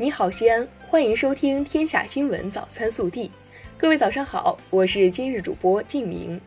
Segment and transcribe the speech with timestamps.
[0.00, 3.28] 你好，西安，欢迎收听《天下新闻早餐速递》。
[3.76, 6.40] 各位早上好，我是今日主播静明。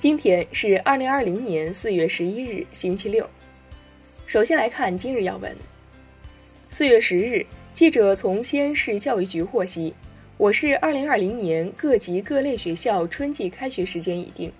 [0.00, 3.24] 今天是二零二零年四月十一日，星期六。
[4.26, 5.56] 首先来看今日要闻。
[6.68, 9.94] 四月十日，记者从西安市教育局获悉，
[10.36, 14.52] 我市二零二零年各级各类学校春季开学时间已定。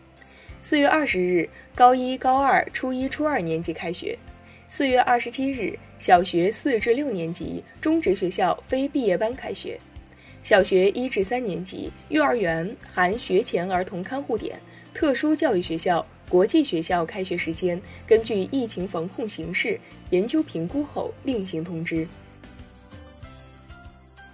[0.63, 4.17] 四月二十日，高一、高二、初一、初二年级开学。
[4.73, 9.77] 四月二十七日，小学四至六年级、中职学校非毕业班开学；
[10.45, 14.61] 小学一至三年级、幼儿园含学前儿童看护点、
[14.95, 19.79] 特殊教育学校、国际学校开学时间，根据疫情防控形势
[20.11, 22.07] 研究评估后另行通知。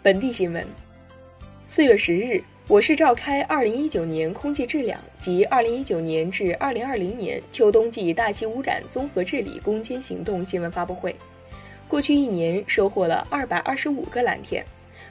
[0.02, 0.66] 本地新闻：
[1.66, 2.42] 四月十日。
[2.68, 11.14] 我市召开二零一九年空气质量及二零一九年至二零二零年秋冬季大气污染综合治理攻坚行动新闻发布会。
[11.86, 14.66] 过去一年收获了二百二十五个蓝天，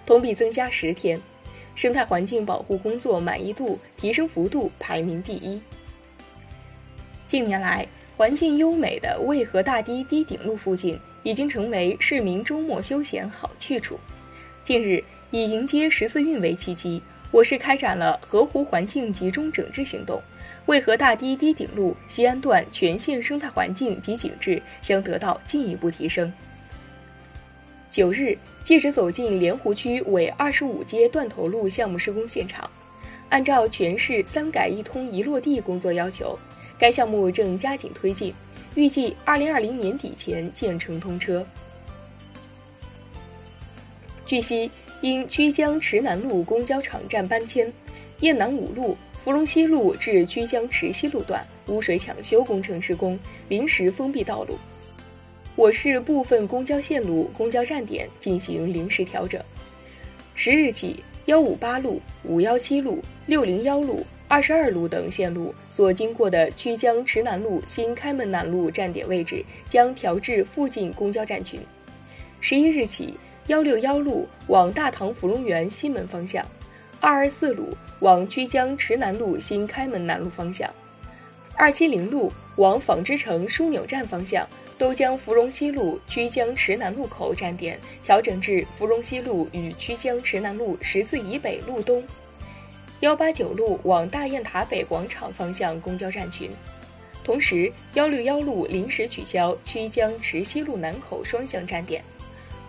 [0.06, 1.18] 同比增加十天，
[1.76, 5.62] 生态环境保护工作满意度提升幅度排名第一。
[7.26, 7.88] 近年来，
[8.18, 13.98] 环境优美的渭河大堤堤顶路附近已经成为市民周末休闲好去处。
[14.62, 17.02] 近日，以迎接十四运为契机。
[17.36, 20.22] 我市开展了河湖环境集中整治行动，
[20.68, 26.32] 渭河大堤堤顶路西安段全线生态环境及景致将得到进一步提升。
[27.92, 32.72] 九日，记者走进莲湖区纬二十五街断头路项目施工现场，
[33.28, 36.40] 按照全市三改一通一落地工作要求，
[36.80, 38.34] 该项目正加紧推进，
[38.76, 41.46] 预计二零二零年底前建成通车。
[44.26, 44.72] 据悉。
[45.02, 47.72] 因曲江池南路公交场站搬迁，
[48.22, 54.58] 雁南五路、芙蓉西路至曲江池西路段污水抢修工程施工，临时封闭道路。
[55.56, 59.40] 我市部分公交线路、公交站点进行临时调整。
[60.34, 71.60] 十日起，幺五八路、五幺七路、六零幺路、二十二路等线路所经过的曲江池南路新开门南路站点位置将调至附近公交站群。
[72.40, 73.14] 十一日起。
[73.48, 76.44] 幺六幺路往大唐芙蓉园西门方向，
[77.00, 80.68] 二二四路往曲江池南路新开门南路方向，
[81.54, 84.48] 二七零路往纺织城枢纽站方向，
[84.80, 92.04] 都将芙蓉西路曲江池南路口站点调整至芙蓉西路与曲江池南路十字以北路东。
[93.02, 96.50] 幺八九路往大雁塔北广场方向公交站群，
[97.24, 102.04] 同时幺六幺路临时取消曲江池西路南口双向站点。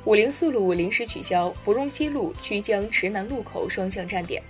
[0.06, 4.40] 五零四路临时取消芙蓉西路曲江池南路口双向站点，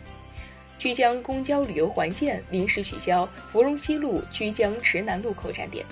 [0.79, 5.87] 曲江公交旅游环线临时取消芙蓉西路曲江池南路口站点。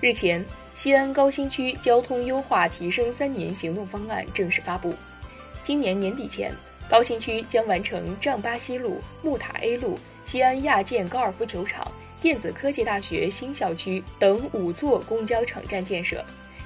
[0.00, 0.44] 日前，
[0.74, 4.92] 西安高新区交通优化提升三年行动方案正式发布。
[5.62, 6.52] 今年年底前，
[6.88, 11.86] 高新区将完成丈八西路、木塔 A 路、西安亚健高尔夫球场、
[12.20, 16.24] 电子科技大学新校区等五座公交场站建设。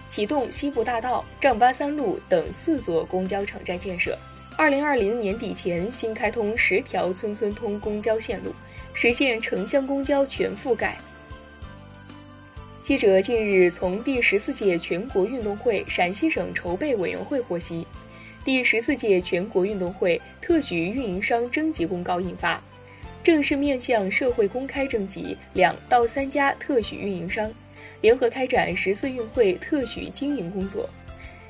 [0.09, 4.17] 启动西部大道、丈八三路等四座公交场站建设，
[4.57, 8.55] 二零二零年底前新开通十条村村通公交线路，
[8.93, 10.97] 实现城乡公交全覆盖。
[12.81, 17.87] 记者近日从第十四届全国运动会陕西省筹备委员会获悉，
[18.45, 22.63] 第十四届全国运动会特许运营商征集公告印发，
[23.23, 27.51] 正式面向社会公开征集两到三家特许运营商。
[28.05, 30.87] 联合开展十四运会特许经营工作，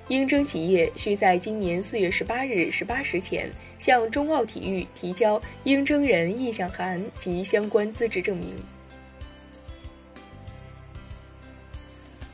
[0.06, 8.54] 应征企业需在今年四月十八日十八时前向中奥体育提交应征人意向函及相关资质证明。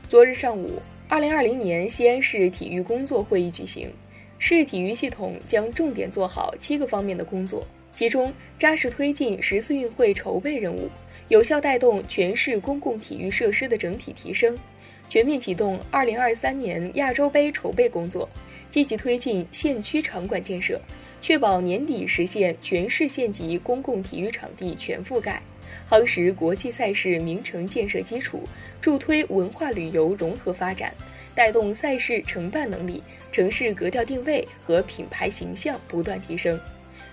[0.07, 3.91] 昨日上午，二零二零年西安市体育工作会议举行，
[4.37, 10.91] 市体育系统将重点做好七个方面的工作，其中扎实推进十四运会筹备任务。
[11.31, 14.59] 有效带动全市公共体育设施的整体提升，
[15.07, 18.27] 全面启动2023年亚洲杯筹备工作，
[18.69, 20.77] 积极推进县区场馆建设，
[21.21, 25.41] 确保年底实现全市县级公共体育场地全覆盖，
[25.89, 28.43] 夯实国际赛事名城建设基础，
[28.81, 30.93] 助推文化旅游融合发展，
[31.33, 33.01] 带动赛事承办能力、
[33.31, 36.59] 城市格调定位和品牌形象不断提升。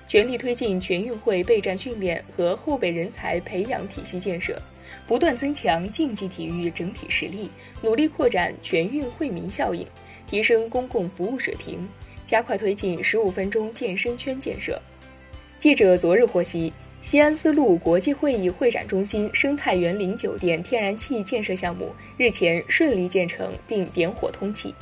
[0.09, 4.61] 全力推进全运会备战训练和后备人才培养体系建设，
[5.07, 7.51] 不断增强竞技体育整体实力，
[7.83, 9.87] 努力扩展全运惠民效应，
[10.27, 11.87] 提升公共服务水平，
[12.25, 14.81] 加快推进十五分钟健身圈建设。
[15.59, 16.73] 记者昨日获悉，
[17.03, 24.75] 西安丝路国际会议会展中心生态园林酒店天然气建设项目日前顺利建成并点火通气。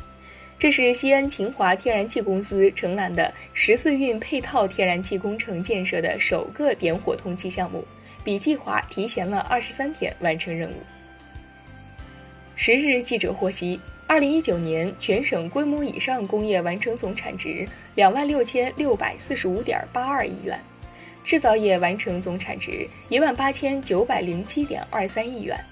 [0.58, 7.84] 这是西安秦华天然气公司承揽的十四运配套天然气工程建设的首个点火通气项目，
[8.24, 10.74] 比计划提前了二十三天完成任务。
[12.54, 20.58] 十日，记者获悉，二零一九年全省规模以上工业完成总产值两万六千六百四十五点八二亿元，
[21.22, 25.62] 制造业完成总产值一万八千九百零七点二三亿元。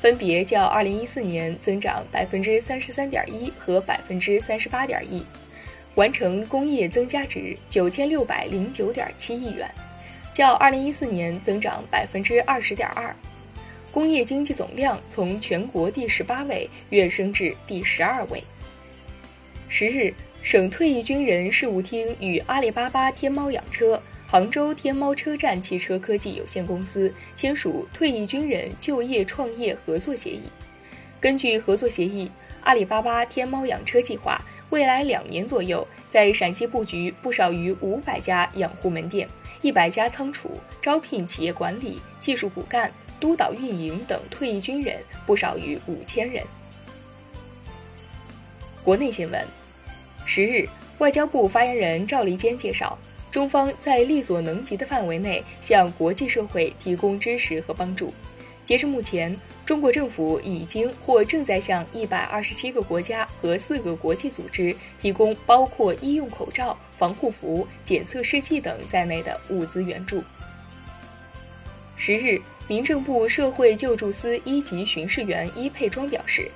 [0.00, 5.24] 分别较二零一四年增长百分之三十三点一和百分之三十八点一，
[5.94, 9.70] 完成工业增加值九千六百零九点七亿元，
[10.34, 13.16] 较二零一四年增长百分之二十点二，
[13.90, 18.42] 工业经济总量从全国第十八位跃升至第十二位。
[19.68, 20.12] 十日，
[20.42, 24.00] 省退役军人事务厅与阿里巴巴天猫养车。
[24.34, 30.40] 杭州天猫车站汽车科技有限公司签署退役军人就业创业合作协议。
[31.20, 32.28] 根据合作协议，
[32.64, 34.36] 阿里巴巴天猫养车计划
[34.70, 39.28] 未来两年左右，在陕西布局不少于五百家养护门店、
[39.62, 40.50] 一百家仓储，
[40.82, 46.42] 招聘企业管理、技术骨干、督导运营等退役军人不少于五千人。
[48.82, 49.46] 国内新闻，
[50.26, 52.98] 十日，外交部发言人赵立坚介绍。
[53.34, 58.14] 中方在力所能及的范围内向国际社会提供支持和帮助。
[58.64, 59.36] 截至目前，
[59.66, 70.22] 中国政府已经或正在向一百二十七个国家和四个国际组织提供包括医用口罩、防护服、检测试剂等在内的物资援助。
[71.96, 76.48] 十日，民政部社会救助司一级巡视员伊佩庄表示，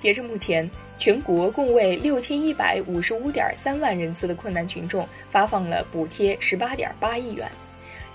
[0.00, 0.68] 截至目前。
[1.00, 7.50] 全国共为六千一百五十五点三万人次的困难群众发放了补贴十八点八亿元，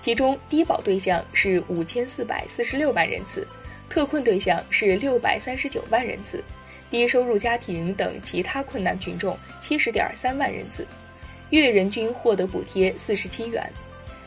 [0.00, 3.44] 其中低保对象是五千四百四十六万人次，
[3.88, 6.40] 特困对象是六百三十九万人次，
[6.88, 10.86] 低收入家庭等其他困难群众七十点三万人次，
[11.50, 13.68] 月人均获得补贴四十七元，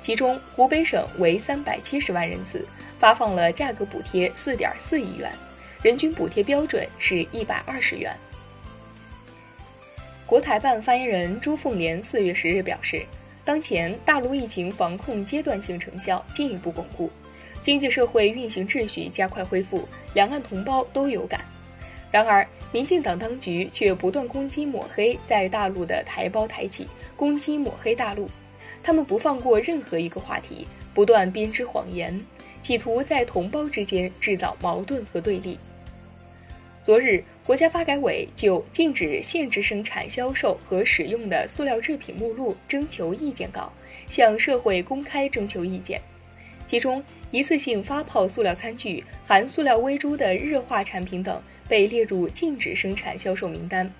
[0.01, 2.67] 其中湖北省为三百七十万人次，
[2.99, 5.31] 发放了价格补贴四点四亿元，
[5.81, 8.13] 人均补贴标准是一百二十元。
[10.29, 13.03] 国台办发言人朱凤莲四月十日表示，
[13.43, 17.09] 当前大陆疫情防控阶段性成效进一步巩固，
[17.63, 21.43] 经济社会运行秩序加快恢复，两岸同胞都有感。
[22.11, 28.29] 然而，民进党当局却不断攻击抹黑在大陆的台胞台企，攻击抹黑大陆，
[28.83, 32.23] 他们不放过任何一个话题，不断编织谎言，
[32.61, 35.57] 企图在同胞之间制造矛盾和对立。
[36.83, 37.23] 昨日。
[37.49, 43.73] 国家发改委就禁止限制生产、销售和使用的塑料制品目录征求意见稿
[44.07, 45.99] 向社会公开征求意见，
[46.67, 53.91] 其中一次性发泡塑料餐具、含塑料微珠的日化产品等被列入禁止生产销售名单，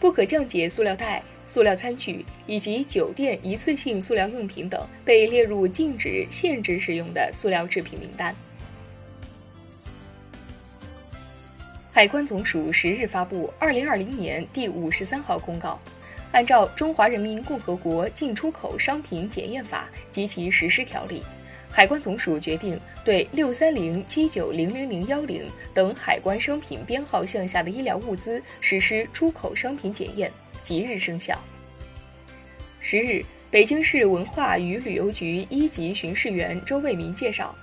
[0.00, 8.34] 不可降解塑料袋、塑料餐具以及酒店一次性塑料用品等被列入禁止限制使用的塑料制品名单。
[11.96, 15.80] 海关总署十日发布二零二零年第五十三号公告，
[16.30, 21.22] 按照《中华人民共和国进出口商品检验法》及其实施条例，
[21.70, 30.30] 海关总署决定对六三零七九零零零幺零等海关商品编号项下的医疗物资实施出口商品检验，
[30.60, 31.42] 即日生效。
[32.78, 37.56] 十日，北京市文化与旅游局一级巡视员周卫民介绍。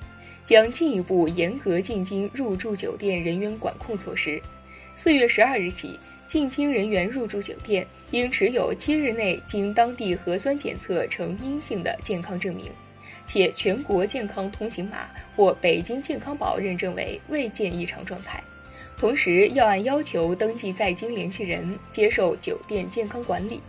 [0.45, 4.41] 将进一步严格进京入住酒店人员管控措施。
[4.95, 5.97] 四月十二日起，
[6.27, 12.65] 进京人员入住酒店应持有七日内经当地核酸检测呈阴性的健康证明，
[13.25, 18.43] 且全国健康通行码或北京健康宝认证为未见异常状态。
[18.97, 23.62] 同时，要按要求登记在京联系人，接受酒店健康管理。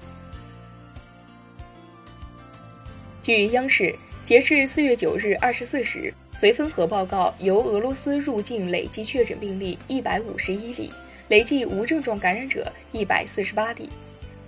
[3.22, 3.94] 据央视。
[4.24, 10.90] 截至四月九日二十四时，绥芬河报告由俄罗斯入境累计确诊病例一百五十一例，
[11.28, 13.88] 累计无症状感染者一百四十八例。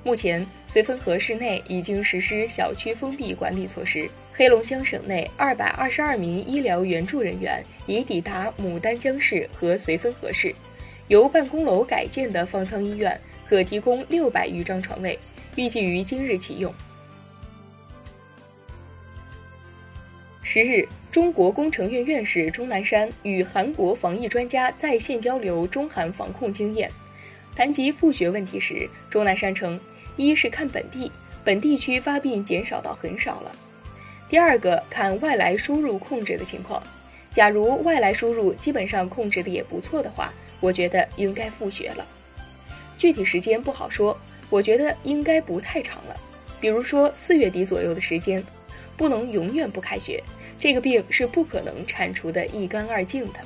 [0.02, 4.10] 目前，绥芬河市内已经实施小区封闭管理措施。
[4.34, 10.52] 黑龙江省内二百二十二名医疗援助人员已抵达牡丹江市和绥芬河市。
[11.06, 15.16] 由办公楼改建的方舱医院可提供六百余张床位，
[15.54, 16.74] 预计于今日启用。
[20.42, 20.86] 十日，
[21.16, 26.90] 中国工程院院士钟南山与韩国防疫专家在线交流中韩防控经验。
[27.54, 29.80] 谈及复学问题时，钟南山称：
[30.16, 31.10] 一是看本地，
[31.42, 33.50] 本地区发病减少到很少了；
[34.28, 36.82] 第二个看外来输入控制的情况。
[37.30, 40.30] 假如外来输入基本上控制的也不错的话，
[40.60, 42.06] 我觉得应该复学了。
[42.98, 44.14] 具体时间不好说，
[44.50, 46.14] 我觉得应该不太长了，
[46.60, 48.44] 比如说四月底左右的时间，
[48.98, 50.22] 不能永远不开学，
[50.58, 53.40] 这个病是不可能铲除的一干二净的。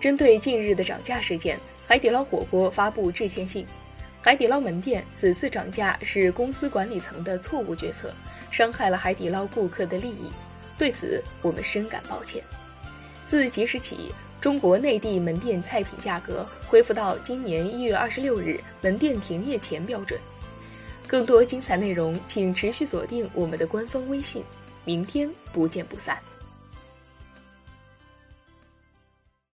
[0.00, 3.66] 针对近日的涨价事件，海底捞火锅发布致歉信。
[4.20, 8.10] 海底捞门店此次涨价是公司管理层的错误决策，
[8.50, 10.30] 伤害了海底捞顾客的利益，
[10.78, 12.42] 对此我们深感抱歉。
[13.26, 20.18] 自即时起，中国内地门店菜品价格恢复到今年一月二十六日门店停业前标准。
[21.06, 24.42] 更多精彩内容，请持续锁定我们的官方微信。
[24.84, 26.18] 明天不见不散。